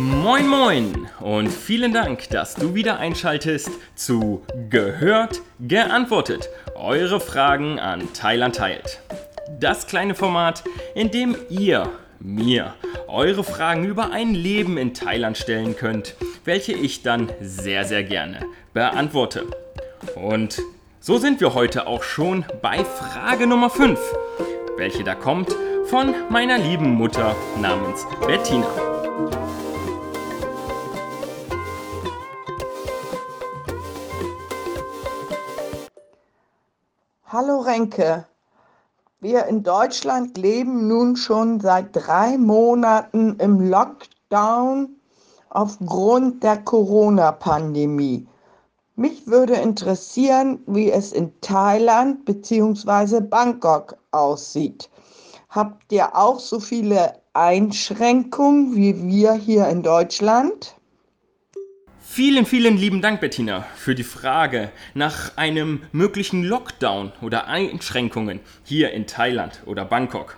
Moin 0.00 0.46
Moin 0.46 1.08
und 1.18 1.48
vielen 1.48 1.92
Dank, 1.92 2.30
dass 2.30 2.54
du 2.54 2.72
wieder 2.72 3.00
einschaltest 3.00 3.68
zu 3.96 4.44
Gehört, 4.70 5.40
geantwortet. 5.58 6.48
Eure 6.76 7.18
Fragen 7.18 7.80
an 7.80 8.12
Thailand 8.12 8.54
teilt. 8.54 9.00
Das 9.58 9.88
kleine 9.88 10.14
Format, 10.14 10.62
in 10.94 11.10
dem 11.10 11.34
ihr 11.48 11.90
mir 12.20 12.74
eure 13.08 13.42
Fragen 13.42 13.86
über 13.86 14.12
ein 14.12 14.34
Leben 14.34 14.78
in 14.78 14.94
Thailand 14.94 15.36
stellen 15.36 15.74
könnt, 15.74 16.14
welche 16.44 16.74
ich 16.74 17.02
dann 17.02 17.32
sehr, 17.40 17.84
sehr 17.84 18.04
gerne 18.04 18.46
beantworte. 18.72 19.46
Und 20.14 20.62
so 21.00 21.18
sind 21.18 21.40
wir 21.40 21.54
heute 21.54 21.88
auch 21.88 22.04
schon 22.04 22.44
bei 22.62 22.84
Frage 22.84 23.48
Nummer 23.48 23.68
5, 23.68 23.98
welche 24.76 25.02
da 25.02 25.16
kommt 25.16 25.56
von 25.86 26.14
meiner 26.30 26.56
lieben 26.56 26.94
Mutter 26.94 27.34
namens 27.60 28.06
Bettina. 28.28 28.68
Hallo 37.40 37.60
Renke, 37.60 38.26
wir 39.20 39.44
in 39.44 39.62
Deutschland 39.62 40.36
leben 40.36 40.88
nun 40.88 41.14
schon 41.14 41.60
seit 41.60 41.90
drei 41.92 42.36
Monaten 42.36 43.36
im 43.38 43.60
Lockdown 43.60 44.96
aufgrund 45.48 46.42
der 46.42 46.56
Corona-Pandemie. 46.56 48.26
Mich 48.96 49.28
würde 49.28 49.54
interessieren, 49.54 50.64
wie 50.66 50.90
es 50.90 51.12
in 51.12 51.32
Thailand 51.40 52.24
bzw. 52.24 53.20
Bangkok 53.20 53.96
aussieht. 54.10 54.90
Habt 55.48 55.92
ihr 55.92 56.16
auch 56.16 56.40
so 56.40 56.58
viele 56.58 57.20
Einschränkungen 57.34 58.74
wie 58.74 59.06
wir 59.06 59.34
hier 59.34 59.68
in 59.68 59.84
Deutschland? 59.84 60.74
Vielen, 62.18 62.46
vielen 62.46 62.76
lieben 62.76 63.00
Dank, 63.00 63.20
Bettina, 63.20 63.64
für 63.76 63.94
die 63.94 64.02
Frage 64.02 64.72
nach 64.92 65.36
einem 65.36 65.82
möglichen 65.92 66.42
Lockdown 66.42 67.12
oder 67.22 67.46
Einschränkungen 67.46 68.40
hier 68.64 68.90
in 68.90 69.06
Thailand 69.06 69.62
oder 69.66 69.84
Bangkok. 69.84 70.36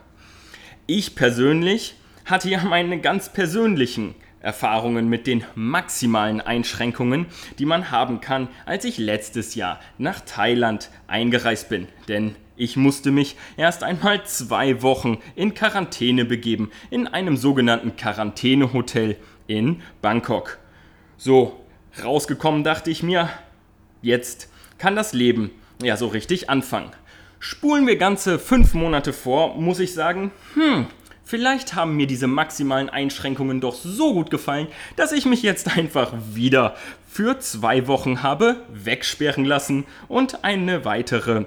Ich 0.87 1.15
persönlich 1.15 1.95
hatte 2.27 2.51
ja 2.51 2.63
meine 2.65 3.01
ganz 3.01 3.33
persönlichen 3.33 4.15
Erfahrungen 4.41 5.09
mit 5.09 5.27
den 5.27 5.43
maximalen 5.55 6.43
Einschränkungen, 6.43 7.25
die 7.59 7.65
man 7.65 7.91
haben 7.91 8.21
kann, 8.21 8.49
als 8.67 8.85
ich 8.85 8.99
letztes 8.99 9.55
Jahr 9.55 9.81
nach 9.97 10.21
Thailand 10.21 10.91
eingereist 11.07 11.71
bin. 11.71 11.89
Denn 12.09 12.37
ich 12.59 12.77
musste 12.77 13.11
mich 13.11 13.37
erst 13.57 13.85
einmal 13.85 14.23
zwei 14.27 14.83
Wochen 14.83 15.17
in 15.35 15.55
Quarantäne 15.55 16.27
begeben, 16.27 16.73
in 16.91 17.07
einem 17.07 17.39
sogenannten 17.39 17.97
Quarantänehotel 17.97 19.17
in 19.47 19.81
Bangkok. 20.03 20.59
So, 21.17 21.60
Rausgekommen 22.03 22.65
dachte 22.65 22.91
ich 22.91 23.03
mir, 23.03 23.29
jetzt 24.03 24.49
kann 24.79 24.97
das 24.97 25.13
Leben 25.13 25.51
ja 25.83 25.97
so 25.97 26.07
richtig 26.07 26.49
anfangen. 26.49 26.91
Spulen 27.39 27.87
wir 27.87 27.97
ganze 27.97 28.39
fünf 28.39 28.75
Monate 28.75 29.13
vor, 29.13 29.57
muss 29.57 29.81
ich 29.81 29.95
sagen, 29.95 30.31
hm, 30.55 30.87
vielleicht 31.25 31.75
haben 31.75 31.97
mir 31.97 32.07
diese 32.07 32.27
maximalen 32.27 32.91
Einschränkungen 32.91 33.61
doch 33.61 33.75
so 33.75 34.15
gut 34.15 34.31
gefallen, 34.31 34.69
dass 34.97 35.13
ich 35.13 35.27
mich 35.27 35.43
jetzt 35.43 35.77
einfach 35.77 36.13
wieder 36.33 36.77
für 37.09 37.39
zwei 37.39 37.87
Wochen 37.87 38.23
habe 38.23 38.57
wegsperren 38.69 39.45
lassen 39.45 39.85
und 40.07 40.45
eine 40.45 40.85
weitere 40.85 41.47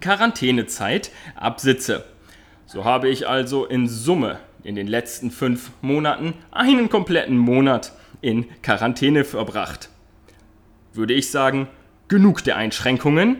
Quarantänezeit 0.00 1.10
absitze. 1.34 2.04
So 2.66 2.84
habe 2.84 3.08
ich 3.08 3.28
also 3.28 3.64
in 3.64 3.88
Summe 3.88 4.38
in 4.62 4.74
den 4.74 4.86
letzten 4.86 5.30
fünf 5.30 5.70
Monaten 5.80 6.34
einen 6.52 6.88
kompletten 6.88 7.36
Monat 7.36 7.92
in 8.20 8.46
Quarantäne 8.62 9.24
verbracht. 9.24 9.88
Würde 10.92 11.14
ich 11.14 11.30
sagen, 11.30 11.68
genug 12.08 12.44
der 12.44 12.56
Einschränkungen. 12.56 13.38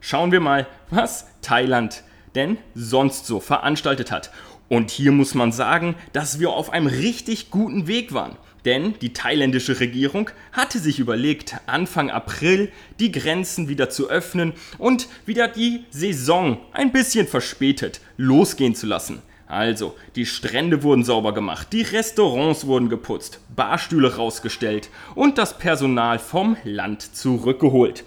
Schauen 0.00 0.32
wir 0.32 0.40
mal, 0.40 0.66
was 0.90 1.26
Thailand 1.42 2.04
denn 2.34 2.58
sonst 2.74 3.26
so 3.26 3.40
veranstaltet 3.40 4.10
hat. 4.10 4.30
Und 4.68 4.90
hier 4.90 5.12
muss 5.12 5.34
man 5.34 5.52
sagen, 5.52 5.96
dass 6.12 6.40
wir 6.40 6.50
auf 6.50 6.70
einem 6.70 6.86
richtig 6.86 7.50
guten 7.50 7.86
Weg 7.86 8.14
waren. 8.14 8.36
Denn 8.64 8.94
die 9.00 9.12
thailändische 9.12 9.80
Regierung 9.80 10.30
hatte 10.52 10.78
sich 10.78 10.98
überlegt, 10.98 11.56
Anfang 11.66 12.10
April 12.10 12.70
die 13.00 13.10
Grenzen 13.10 13.68
wieder 13.68 13.90
zu 13.90 14.08
öffnen 14.08 14.52
und 14.78 15.08
wieder 15.26 15.48
die 15.48 15.84
Saison 15.90 16.60
ein 16.72 16.92
bisschen 16.92 17.26
verspätet 17.26 18.00
losgehen 18.16 18.74
zu 18.74 18.86
lassen. 18.86 19.20
Also, 19.52 19.94
die 20.16 20.24
Strände 20.24 20.82
wurden 20.82 21.04
sauber 21.04 21.34
gemacht, 21.34 21.74
die 21.74 21.82
Restaurants 21.82 22.66
wurden 22.66 22.88
geputzt, 22.88 23.38
Barstühle 23.54 24.16
rausgestellt 24.16 24.88
und 25.14 25.36
das 25.36 25.58
Personal 25.58 26.18
vom 26.18 26.56
Land 26.64 27.14
zurückgeholt. 27.14 28.02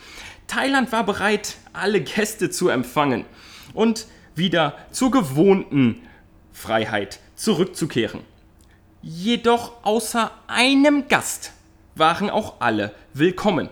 Thailand 0.48 0.92
war 0.92 1.06
bereit, 1.06 1.58
alle 1.72 2.02
Gäste 2.02 2.50
zu 2.50 2.70
empfangen 2.70 3.26
und 3.76 4.08
wieder 4.34 4.76
zur 4.90 5.12
gewohnten 5.12 6.02
Freiheit 6.52 7.20
zurückzukehren. 7.36 8.22
Jedoch 9.04 9.84
außer 9.84 10.32
einem 10.48 11.08
Gast 11.10 11.52
waren 11.94 12.32
auch 12.32 12.56
alle 12.60 12.92
willkommen. 13.14 13.70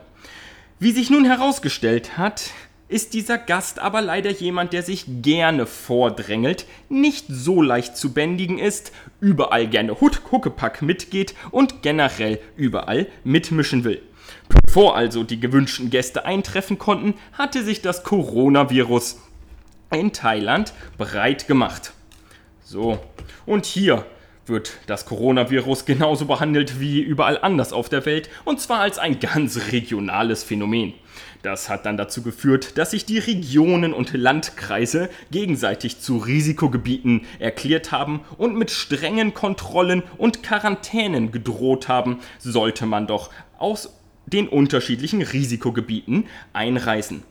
Wie 0.78 0.92
sich 0.92 1.10
nun 1.10 1.26
herausgestellt 1.26 2.20
hat, 2.20 2.52
ist 2.88 3.14
dieser 3.14 3.38
Gast 3.38 3.80
aber 3.80 4.02
leider 4.02 4.32
jemand, 4.32 4.74
der 4.74 4.84
sich 4.84 5.06
gerne 5.22 5.66
vordrängelt, 5.66 6.66
nicht 6.90 7.26
so 7.30 7.62
leicht 7.62 7.98
zu 7.98 8.14
bändigen 8.14 8.60
ist, 8.60 8.92
überall 9.20 9.68
gerne 9.68 10.00
Huckepack 10.00 10.82
mitgeht 10.82 11.34
und 11.52 11.82
generell 11.82 12.40
überall 12.56 13.08
mitmischen 13.24 13.84
will. 13.84 14.02
Bevor 14.48 14.96
also 14.96 15.24
die 15.24 15.40
gewünschten 15.40 15.90
Gäste 15.90 16.26
eintreffen 16.26 16.78
konnten, 16.78 17.16
hatte 17.34 17.64
sich 17.64 17.82
das 17.82 18.04
Coronavirus 18.04 19.20
in 19.92 20.12
Thailand 20.12 20.74
breit 20.98 21.48
gemacht. 21.48 21.94
So, 22.64 23.00
und 23.46 23.66
hier 23.66 24.06
wird 24.46 24.74
das 24.88 25.06
Coronavirus 25.06 25.86
genauso 25.86 26.26
behandelt 26.26 26.80
wie 26.80 27.02
überall 27.02 27.40
anders 27.42 27.74
auf 27.74 27.90
der 27.90 28.06
Welt, 28.06 28.30
und 28.46 28.60
zwar 28.60 28.80
als 28.80 29.00
ein 29.00 29.20
ganz 29.20 29.72
regionales 29.72 30.44
Phänomen. 30.44 30.94
Das 31.44 31.68
hat 31.70 31.86
dann 31.86 31.98
dazu 31.98 32.22
geführt, 32.24 32.78
dass 32.78 32.92
sich 32.92 33.06
die 33.06 33.18
Regionen 33.18 33.94
und 33.94 34.14
Landkreise 34.14 35.10
gegenseitig 35.30 36.00
zu 36.00 36.18
Risikogebieten 36.18 37.26
erklärt 37.40 37.92
haben 37.92 38.22
und 38.38 38.56
mit 38.56 38.72
strengen 38.72 39.34
Kontrollen 39.34 40.04
und 40.18 40.42
Quarantänen 40.42 41.32
gedroht 41.34 41.90
haben, 41.90 42.20
sollte 42.40 42.86
man 42.86 43.08
doch 43.08 43.30
aus 43.58 43.94
den 44.26 44.48
unterschiedlichen 44.48 45.22
Risikogebieten 45.22 46.28
einreisen. 46.54 47.24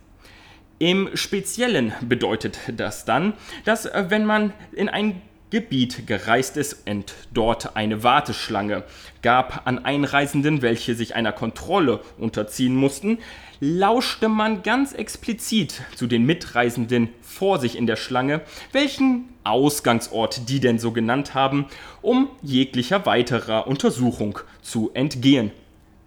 Im 0.78 1.10
Speziellen 1.14 1.92
bedeutet 2.02 2.58
das 2.76 3.04
dann, 3.04 3.34
dass 3.64 3.86
äh, 3.86 4.06
wenn 4.08 4.26
man 4.26 4.52
in 4.72 4.88
ein 4.88 5.22
Gebiet 5.52 6.06
gereist 6.06 6.56
ist 6.56 6.88
und 6.88 7.12
dort 7.34 7.76
eine 7.76 8.02
Warteschlange 8.02 8.84
gab 9.20 9.66
an 9.66 9.84
Einreisenden, 9.84 10.62
welche 10.62 10.94
sich 10.94 11.14
einer 11.14 11.32
Kontrolle 11.32 12.00
unterziehen 12.16 12.74
mussten, 12.74 13.18
lauschte 13.60 14.30
man 14.30 14.62
ganz 14.62 14.94
explizit 14.94 15.82
zu 15.94 16.06
den 16.06 16.24
Mitreisenden 16.24 17.10
vor 17.20 17.58
sich 17.58 17.76
in 17.76 17.86
der 17.86 17.96
Schlange, 17.96 18.40
welchen 18.72 19.28
Ausgangsort 19.44 20.48
die 20.48 20.58
denn 20.58 20.78
so 20.78 20.90
genannt 20.90 21.34
haben, 21.34 21.66
um 22.00 22.30
jeglicher 22.40 23.04
weiterer 23.04 23.66
Untersuchung 23.66 24.38
zu 24.62 24.90
entgehen. 24.94 25.50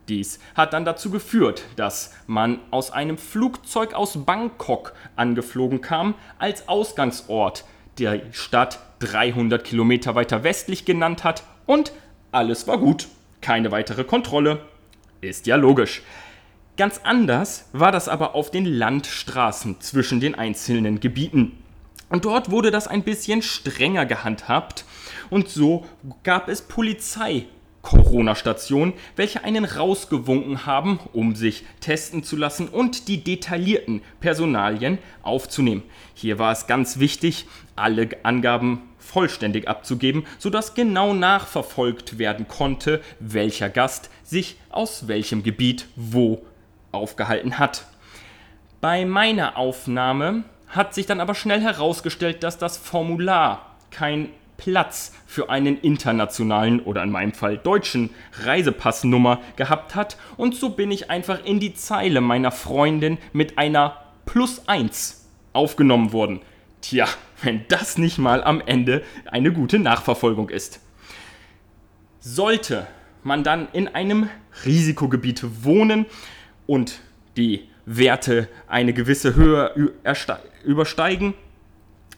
Dies 0.10 0.40
hat 0.56 0.74
dann 0.74 0.86
dazu 0.86 1.12
geführt, 1.12 1.66
dass 1.76 2.16
man 2.26 2.62
aus 2.72 2.90
einem 2.90 3.20
Flugzeug 3.20 3.94
aus 3.94 4.26
Bangkok 4.26 4.94
angeflogen 5.16 5.82
kam 5.82 6.16
als 6.40 6.68
Ausgangsort 6.68 7.64
der 8.00 8.22
Stadt 8.32 8.80
300 9.00 9.64
Kilometer 9.64 10.16
weiter 10.16 10.44
westlich 10.44 10.86
genannt 10.86 11.24
hat 11.24 11.44
und 11.66 11.92
alles 12.32 12.68
war 12.68 12.78
gut. 12.78 13.08
Keine 13.42 13.72
weitere 13.72 14.04
Kontrolle. 14.04 14.62
Ist 15.22 15.48
ja 15.48 15.56
logisch. 15.56 16.02
Ganz 16.78 17.02
anders 17.04 17.70
war 17.72 17.92
das 17.92 18.10
aber 18.10 18.36
auf 18.36 18.52
den 18.52 18.66
Landstraßen 18.66 19.80
zwischen 19.80 20.20
den 20.20 20.36
einzelnen 20.36 21.00
Gebieten. 21.00 21.64
Und 22.10 22.26
dort 22.26 22.52
wurde 22.52 22.70
das 22.70 22.88
ein 22.88 23.04
bisschen 23.04 23.42
strenger 23.42 24.06
gehandhabt 24.06 24.86
und 25.30 25.50
so 25.50 25.86
gab 26.24 26.50
es 26.50 26.62
Polizei 26.62 27.48
Corona-Station, 27.86 28.94
welche 29.16 29.44
einen 29.46 29.64
rausgewunken 29.64 30.66
haben, 30.66 31.00
um 31.14 31.36
sich 31.36 31.64
testen 31.80 32.24
zu 32.24 32.36
lassen 32.36 32.68
und 32.68 33.08
die 33.08 33.24
detaillierten 33.24 34.02
Personalien 34.20 34.98
aufzunehmen. 35.24 35.84
Hier 36.14 36.38
war 36.38 36.52
es 36.52 36.68
ganz 36.68 37.00
wichtig, 37.00 37.46
alle 37.78 38.10
Angaben 38.24 38.82
vollständig 38.98 39.70
abzugeben, 39.70 40.26
sodass 40.40 40.74
genau 40.74 41.14
nachverfolgt 41.14 42.18
werden 42.18 42.48
konnte, 42.48 43.02
welcher 43.20 43.70
Gast 43.70 44.10
sich 44.24 44.58
aus 44.70 45.08
welchem 45.08 45.44
Gebiet 45.44 45.88
wo 45.96 46.42
aufgehalten 46.92 47.60
hat. 47.60 47.86
Bei 48.82 49.06
meiner 49.06 49.58
Aufnahme 49.58 50.44
hat 50.68 50.94
sich 50.94 51.06
dann 51.06 51.22
aber 51.22 51.36
schnell 51.36 51.62
herausgestellt, 51.62 52.44
dass 52.44 52.58
das 52.58 52.78
Formular 52.78 53.78
kein 53.92 54.30
Platz 54.58 55.14
für 55.26 55.50
einen 55.50 55.78
internationalen 55.78 56.80
oder 56.80 57.04
in 57.04 57.12
meinem 57.12 57.34
Fall 57.34 57.58
deutschen 57.58 58.10
Reisepassnummer 58.44 59.42
gehabt 59.56 59.96
hat 59.96 60.18
und 60.38 60.56
so 60.56 60.70
bin 60.70 60.92
ich 60.92 61.10
einfach 61.10 61.44
in 61.44 61.60
die 61.60 61.74
Zeile 61.74 62.22
meiner 62.22 62.52
Freundin 62.52 63.18
mit 63.34 63.58
einer 63.58 63.98
Plus 64.26 64.68
1 64.68 65.26
aufgenommen 65.54 66.14
worden. 66.14 66.42
Tja, 66.82 67.08
wenn 67.42 67.66
das 67.68 67.98
nicht 67.98 68.18
mal 68.18 68.44
am 68.44 68.62
Ende 68.66 69.04
eine 69.26 69.52
gute 69.52 69.80
Nachverfolgung 69.80 70.50
ist. 70.50 70.80
Sollte 72.20 72.88
man 73.24 73.44
dann 73.44 73.68
in 73.74 73.88
einem 73.88 74.30
Risikogebiet 74.66 75.64
wohnen 75.64 76.06
und 76.68 77.00
die 77.38 77.68
Werte 77.86 78.48
eine 78.68 78.94
gewisse 78.94 79.36
Höhe 79.36 79.94
übersteigen, 80.64 81.34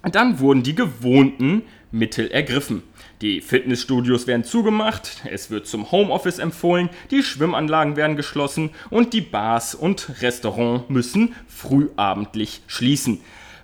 dann 0.04 0.40
wurden 0.40 0.64
die 0.64 0.76
gewohnten 0.76 1.64
Mittel 1.92 2.30
ergriffen. 2.32 2.84
Die 3.22 3.42
Fitnessstudios 3.42 4.28
werden 4.28 4.44
zugemacht, 4.44 5.24
es 5.32 5.50
wird 5.50 5.66
zum 5.66 5.92
Homeoffice 5.92 6.38
empfohlen, 6.38 6.90
die 7.10 7.24
Schwimmanlagen 7.24 7.96
werden 7.96 8.16
geschlossen 8.16 8.70
und 8.92 9.14
die 9.14 9.22
Bars 9.22 9.74
und 9.74 10.22
Restaurants 10.22 10.90
müssen 10.90 11.34
frühabendlich 11.48 12.62
schließen, 12.68 13.22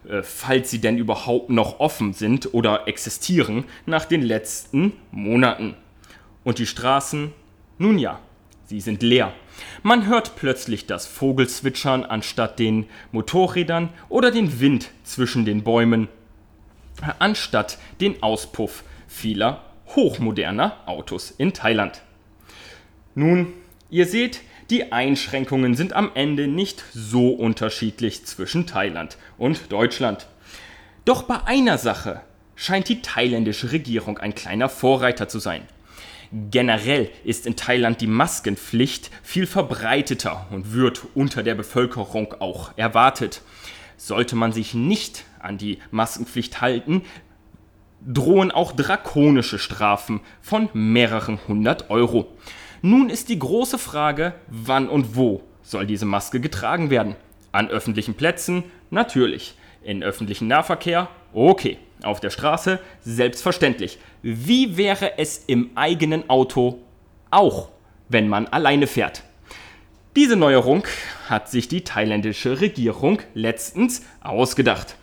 äh, 0.09 0.23
falls 0.23 0.71
sie 0.71 0.79
denn 0.79 0.97
überhaupt 0.97 1.51
noch 1.51 1.79
offen 1.79 2.13
sind 2.13 2.53
oder 2.53 2.87
existieren 2.87 3.65
nach 3.85 4.05
den 4.05 4.23
letzten 4.23 4.93
Monaten. 5.11 5.75
Und 6.43 6.57
die 6.57 6.65
Straßen, 6.65 7.31
nun 7.77 7.99
ja, 7.99 8.19
sie 8.65 8.81
sind 8.81 9.03
leer. 9.03 9.33
Man 9.83 10.07
hört 10.07 10.35
plötzlich 10.35 10.87
das 10.87 11.05
Vogelzwitschern 11.05 12.03
anstatt 12.03 12.57
den 12.57 12.87
Motorrädern 13.11 13.89
oder 14.09 14.31
den 14.31 14.59
Wind 14.59 14.89
zwischen 15.03 15.45
den 15.45 15.63
Bäumen 15.63 16.07
anstatt 17.19 17.77
den 18.01 18.21
Auspuff 18.23 18.83
vieler 19.07 19.63
hochmoderner 19.95 20.77
Autos 20.85 21.31
in 21.31 21.53
Thailand. 21.53 22.01
Nun, 23.15 23.53
ihr 23.89 24.05
seht, 24.05 24.41
die 24.69 24.91
Einschränkungen 24.91 25.75
sind 25.75 25.93
am 25.93 26.11
Ende 26.15 26.47
nicht 26.47 26.83
so 26.93 27.29
unterschiedlich 27.29 28.25
zwischen 28.25 28.65
Thailand 28.65 29.17
und 29.37 29.71
Deutschland. 29.71 30.27
Doch 31.05 31.23
bei 31.23 31.43
einer 31.45 31.77
Sache 31.77 32.21
scheint 32.55 32.89
die 32.89 33.01
thailändische 33.01 33.71
Regierung 33.71 34.17
ein 34.17 34.35
kleiner 34.35 34.69
Vorreiter 34.69 35.27
zu 35.27 35.39
sein. 35.39 35.67
Generell 36.49 37.11
ist 37.23 37.45
in 37.45 37.55
Thailand 37.55 38.01
die 38.01 38.07
Maskenpflicht 38.07 39.11
viel 39.21 39.45
verbreiteter 39.45 40.47
und 40.49 40.73
wird 40.73 41.01
unter 41.13 41.43
der 41.43 41.53
Bevölkerung 41.53 42.33
auch 42.39 42.71
erwartet. 42.75 43.41
Sollte 43.97 44.35
man 44.35 44.51
sich 44.51 44.73
nicht 44.73 45.25
an 45.39 45.57
die 45.57 45.79
Maskenpflicht 45.91 46.61
halten, 46.61 47.03
drohen 48.05 48.51
auch 48.51 48.71
drakonische 48.71 49.59
Strafen 49.59 50.21
von 50.41 50.69
mehreren 50.73 51.39
hundert 51.47 51.89
Euro. 51.89 52.27
Nun 52.81 53.09
ist 53.09 53.29
die 53.29 53.39
große 53.39 53.77
Frage, 53.77 54.33
wann 54.47 54.89
und 54.89 55.15
wo 55.15 55.41
soll 55.61 55.85
diese 55.85 56.05
Maske 56.05 56.41
getragen 56.41 56.89
werden? 56.89 57.15
An 57.53 57.69
öffentlichen 57.69 58.15
Plätzen? 58.15 58.63
Natürlich. 58.89 59.55
In 59.83 60.03
öffentlichen 60.03 60.47
Nahverkehr? 60.47 61.07
Okay. 61.33 61.77
Auf 62.03 62.19
der 62.19 62.31
Straße? 62.31 62.79
Selbstverständlich. 63.01 63.99
Wie 64.21 64.75
wäre 64.75 65.17
es 65.17 65.37
im 65.47 65.71
eigenen 65.75 66.29
Auto 66.29 66.79
auch, 67.31 67.69
wenn 68.09 68.27
man 68.27 68.47
alleine 68.47 68.87
fährt? 68.87 69.23
Diese 70.15 70.35
Neuerung 70.35 70.83
hat 71.27 71.49
sich 71.49 71.67
die 71.67 71.83
thailändische 71.83 72.61
Regierung 72.61 73.19
letztens 73.33 74.05
ausgedacht. 74.21 74.95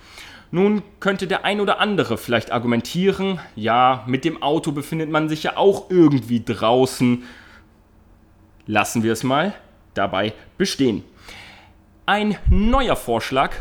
Nun 0.52 0.82
könnte 1.00 1.26
der 1.26 1.44
ein 1.44 1.60
oder 1.60 1.80
andere 1.80 2.16
vielleicht 2.16 2.52
argumentieren, 2.52 3.40
ja, 3.56 4.04
mit 4.06 4.24
dem 4.24 4.40
Auto 4.40 4.70
befindet 4.70 5.10
man 5.10 5.28
sich 5.28 5.42
ja 5.42 5.56
auch 5.56 5.90
irgendwie 5.90 6.44
draußen. 6.44 7.24
Lassen 8.68 9.02
wir 9.02 9.12
es 9.12 9.24
mal 9.24 9.52
dabei 9.94 10.32
bestehen. 10.58 11.02
Ein 12.06 12.36
neuer 12.48 12.94
Vorschlag 12.94 13.56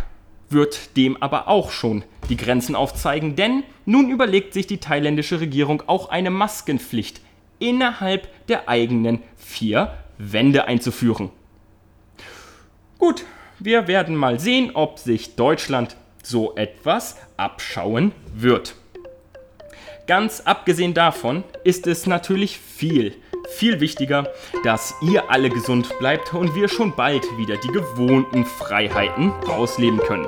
wird 0.51 0.95
dem 0.97 1.19
aber 1.19 1.47
auch 1.47 1.71
schon 1.71 2.03
die 2.29 2.37
Grenzen 2.37 2.75
aufzeigen, 2.75 3.35
denn 3.35 3.63
nun 3.85 4.11
überlegt 4.11 4.53
sich 4.53 4.67
die 4.67 4.77
thailändische 4.77 5.39
Regierung 5.39 5.81
auch 5.87 6.09
eine 6.09 6.29
Maskenpflicht 6.29 7.21
innerhalb 7.57 8.27
der 8.47 8.69
eigenen 8.69 9.23
vier 9.35 9.97
Wände 10.19 10.65
einzuführen. 10.65 11.31
Gut, 12.99 13.23
wir 13.59 13.87
werden 13.87 14.13
mal 14.13 14.41
sehen, 14.41 14.71
ob 14.73 14.99
sich 14.99 15.37
Deutschland 15.37 15.95
so 16.21 16.53
etwas 16.57 17.15
abschauen 17.37 18.11
wird. 18.35 18.75
Ganz 20.05 20.41
abgesehen 20.41 20.93
davon 20.93 21.45
ist 21.63 21.87
es 21.87 22.07
natürlich 22.07 22.59
viel, 22.59 23.15
viel 23.51 23.79
wichtiger, 23.79 24.27
dass 24.65 24.93
ihr 25.01 25.31
alle 25.31 25.49
gesund 25.49 25.97
bleibt 25.99 26.33
und 26.33 26.55
wir 26.55 26.67
schon 26.67 26.93
bald 26.93 27.23
wieder 27.37 27.55
die 27.55 27.69
gewohnten 27.69 28.43
Freiheiten 28.43 29.31
ausleben 29.47 29.99
können. 29.99 30.27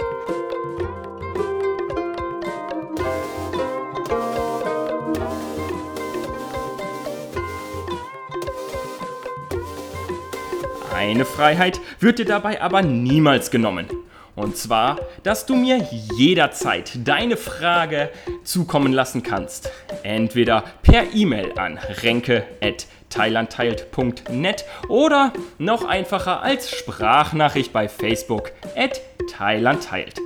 Eine 11.01 11.25
Freiheit 11.25 11.81
wird 12.00 12.19
dir 12.19 12.25
dabei 12.25 12.62
aber 12.62 12.83
niemals 12.83 13.50
genommen. 13.50 13.88
Und 14.36 14.56
zwar, 14.56 15.00
dass 15.24 15.48
du 15.48 15.56
mir 15.56 15.83
jederzeit 16.15 16.92
deine 17.03 17.38
Frage 17.38 18.12
zukommen 18.44 18.94
lassen 18.94 19.24
kannst. 19.24 19.71
Entweder 20.03 20.63
per 20.83 21.06
E-Mail 21.12 21.57
an 21.57 21.80
renke.thailandteilt.net 22.03 24.65
oder 24.89 25.33
noch 25.57 25.86
einfacher 25.86 26.44
als 26.44 26.69
Sprachnachricht 26.69 27.74
bei 27.74 27.89
Facebook 27.89 28.51
at 28.75 29.01
thailandteilt. 29.27 30.19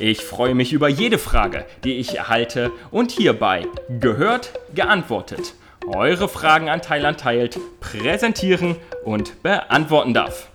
Ich 0.00 0.24
freue 0.24 0.56
mich 0.56 0.72
über 0.72 0.88
jede 0.88 1.18
Frage, 1.18 1.66
die 1.84 1.98
ich 1.98 2.16
erhalte 2.16 2.72
und 2.90 3.12
hierbei 3.12 3.68
gehört, 4.00 4.58
geantwortet. 4.74 5.54
Eure 5.86 6.28
Fragen 6.28 6.68
an 6.68 6.82
Thailand 6.82 7.20
teilt, 7.20 7.58
präsentieren 7.80 8.76
und 9.04 9.42
beantworten 9.42 10.14
darf. 10.14 10.48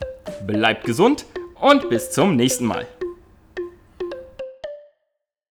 Bleibt 0.45 0.85
gesund 0.85 1.25
und 1.59 1.89
bis 1.89 2.11
zum 2.11 2.35
nächsten 2.35 2.65
Mal. 2.65 2.87